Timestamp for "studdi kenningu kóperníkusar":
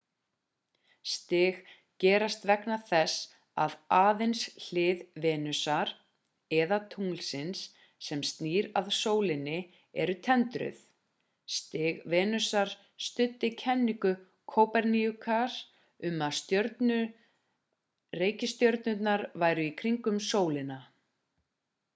13.09-15.59